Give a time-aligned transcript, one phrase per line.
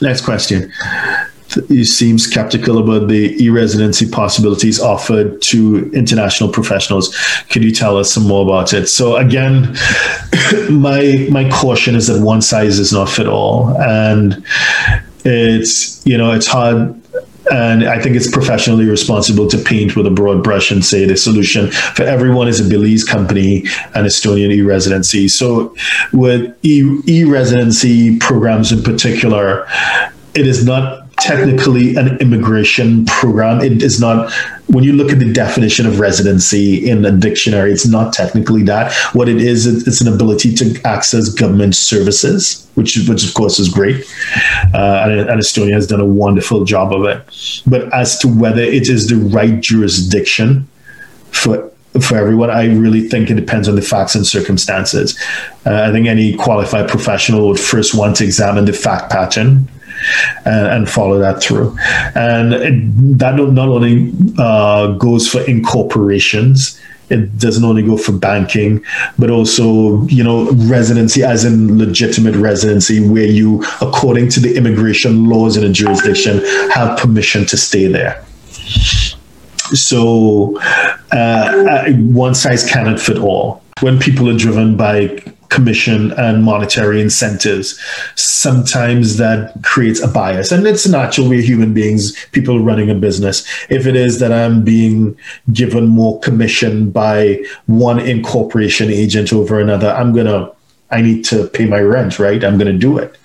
[0.00, 0.72] Next question.
[1.68, 7.16] You seem skeptical about the e-residency possibilities offered to international professionals.
[7.48, 8.86] Could you tell us some more about it?
[8.88, 9.74] So again,
[10.70, 14.44] my my caution is that one size does not fit all, and
[15.24, 17.00] it's you know it's hard
[17.50, 21.16] and I think it's professionally responsible to paint with a broad brush and say the
[21.16, 25.28] solution for everyone is a Belize company and Estonian e-residency.
[25.28, 25.74] So
[26.12, 29.66] with e- e-residency programs in particular,
[30.34, 33.60] it is not technically an immigration program.
[33.60, 34.32] It is not,
[34.66, 38.92] when you look at the definition of residency in a dictionary, it's not technically that.
[39.14, 43.68] What it is, it's an ability to access government services, which, which of course is
[43.68, 44.04] great.
[44.74, 47.62] Uh, and, and Estonia has done a wonderful job of it.
[47.66, 50.68] But as to whether it is the right jurisdiction
[51.30, 52.50] for for everyone.
[52.50, 55.18] I really think it depends on the facts and circumstances.
[55.66, 59.68] Uh, I think any qualified professional would first want to examine the fact pattern
[60.44, 61.76] and, and follow that through.
[62.14, 68.84] And it, that not only uh, goes for incorporations, it doesn't only go for banking,
[69.18, 75.26] but also, you know, residency as in legitimate residency, where you, according to the immigration
[75.26, 78.22] laws in a jurisdiction, have permission to stay there.
[79.72, 80.60] So,
[81.12, 83.62] uh, one size cannot fit all.
[83.80, 87.80] When people are driven by commission and monetary incentives,
[88.14, 90.52] sometimes that creates a bias.
[90.52, 93.46] And it's natural, we're human beings, people running a business.
[93.68, 95.16] If it is that I'm being
[95.52, 100.52] given more commission by one incorporation agent over another, I'm going to,
[100.90, 102.42] I need to pay my rent, right?
[102.44, 103.16] I'm going to do it.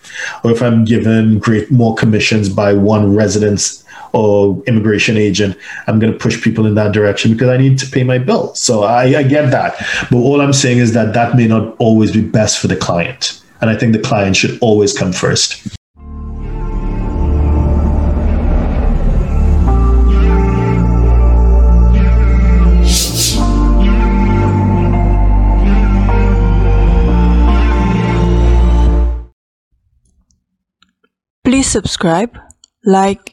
[0.43, 3.82] Or if I'm given great more commissions by one residence
[4.13, 7.89] or immigration agent, I'm going to push people in that direction because I need to
[7.89, 8.53] pay my bill.
[8.55, 9.75] So I, I get that.
[10.09, 13.41] But all I'm saying is that that may not always be best for the client.
[13.61, 15.75] And I think the client should always come first.
[31.45, 32.37] Please subscribe,
[32.85, 33.32] like,